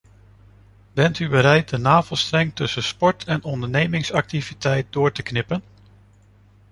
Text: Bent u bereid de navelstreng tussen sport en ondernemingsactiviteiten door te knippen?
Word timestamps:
Bent 0.93 1.19
u 1.19 1.29
bereid 1.29 1.69
de 1.69 1.77
navelstreng 1.77 2.55
tussen 2.55 2.83
sport 2.83 3.23
en 3.23 3.43
ondernemingsactiviteiten 3.43 4.91
door 4.91 5.11
te 5.11 5.21
knippen? 5.23 5.63